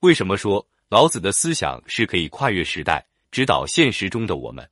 [0.00, 4.66] 为什么说老子的思想是可以跨越时代，指导现实中的我们？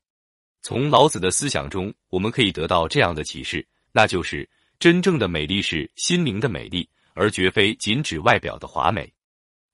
[0.63, 9.13] 从老子的思想中，我们可以得到这样的启示，那就是真正的美丽是心灵的美丽，而绝非仅指外表的华美。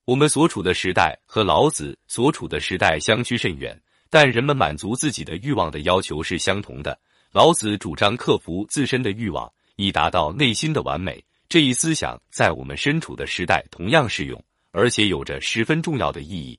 [0.04, 3.80] 我们所处的时代和老子所处的时代相去甚远，
[4.10, 7.00] 但人们满足自己的欲望的要求是相同的。
[7.32, 11.24] 老子主张克服自身的欲望，以达到内心的完美。
[11.48, 14.44] 这一思想在我们身处的时代同样适用，
[14.76, 16.58] 而且有着十分重要的意义。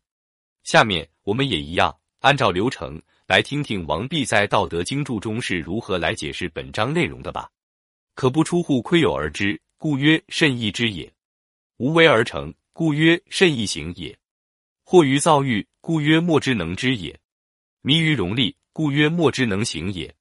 [0.64, 7.48] 下面我们也一样，按照流程来听听王弼在《道德经注》中是如何来解释本章内容的吧。
[8.16, 11.08] 可不出户窥有而知，故曰甚易知也；
[11.78, 12.52] 无为而成。
[12.74, 14.16] 故曰甚易行也，
[14.86, 17.12] 惑于躁欲，故曰莫之能知也；
[17.82, 20.14] 迷于荣利，故曰莫之能行也。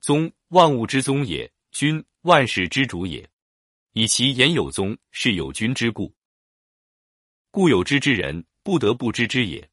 [0.00, 3.26] 宗，万物之宗也；君，万事之主也。
[3.92, 6.10] 以其言有宗，是有君之故。
[7.50, 9.68] 故有知之人，不得不知之也。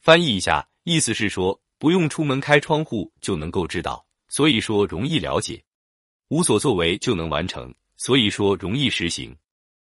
[0.00, 5.60] 翻译一下，意思是说，不用出门开窗户就能够知道，所以说容易了解；
[6.28, 9.32] 无所作为就能完成，所以说容易实行；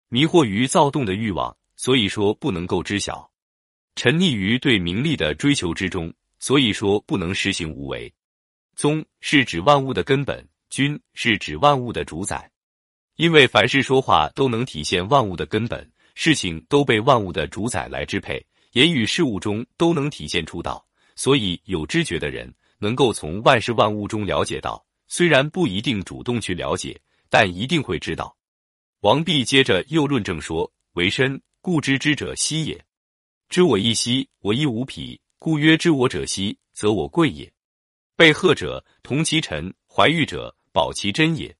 [0.08, 1.56] 迷惑于躁动的欲望。
[1.78, 3.30] 所以说不能够知晓，
[3.96, 8.10] 沉溺于对名利的追求之中，所以说不能实行无为。
[8.76, 12.50] 宗是指万物的根本，君是指万物的主宰。
[13.16, 15.86] 因为凡事说话都能体现万物的根本，
[16.16, 27.00] 事情都被万物的主宰来支配，言语事物中都能体现出道，所以有知觉的人能够从万事万物中了解到，虽然不一定主动去了解，
[27.30, 28.36] 但一定会知道。
[29.02, 31.40] 王弼接着又论证说：为身。
[31.62, 32.84] 故知之者希也，
[33.48, 37.52] 知我亦希，我亦无匹，故曰知我者希，则我贵也。
[38.14, 41.56] 被贺者同其臣，怀玉者保其真也。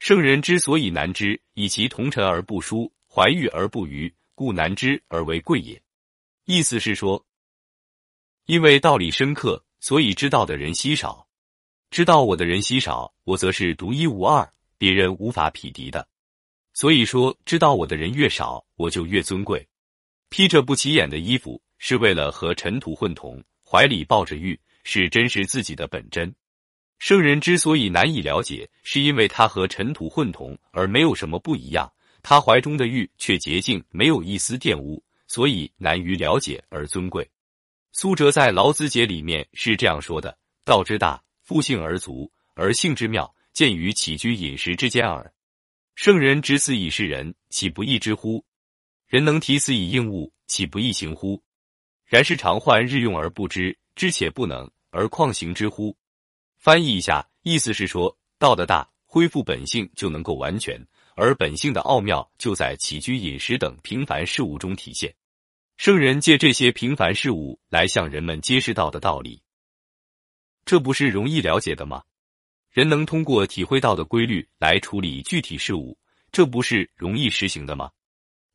[0.00, 5.80] 圣人之所以难知，以其同臣而不淑，怀玉而不愚，故难知而为贵也。
[6.44, 7.24] 意思是说，
[8.44, 11.26] 因为道理深刻，所以知道的人稀少。
[11.90, 14.46] 知道我的人稀少，我则是独一无二，
[14.76, 16.06] 别人无法匹敌的。
[16.74, 19.66] 所以说，知道我的人越少，我就越尊贵。
[20.28, 26.30] 披着不起眼的衣服，是为了和尘土混同；怀里抱着玉，是真实自己的本真。
[26.98, 31.90] 圣人之所以难以了解，是因为他和尘土混同，而没有什么不一样。
[32.28, 37.30] 他怀中的玉却洁净，没有一丝玷污，所以难于了解而尊贵。
[37.92, 40.36] 苏辙在《老子解》里面是这样说的
[40.66, 45.32] ：“道之大，复性而足，而性之妙，见于起居饮食之间耳。”
[45.94, 48.44] 圣人执此以示人，岂不义之乎？
[49.06, 51.40] 人能提此以应物，岂不易行乎？
[52.06, 55.96] 然是常患日用而不知，知且不能，而况行之乎？
[56.58, 60.84] 翻译一下，意思是说，道的大，恢复本性就能够完全，
[61.16, 65.12] 而本性的奥妙就在起居饮食等平凡事物中体现。
[65.78, 69.42] 圣人借这些平凡事物来向人们揭示道的道理，
[70.66, 72.02] 这不是容易了解的吗？
[72.70, 75.98] 人能通过体会到的规律来处理具体事物，
[76.30, 77.90] 这不是容易实行的吗？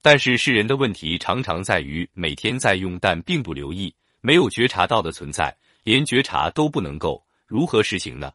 [0.04, 8.32] 但是世人的问题常常在于每天在用，但并不留意，没有觉察到的存在，连觉察都不能够，如何实行呢？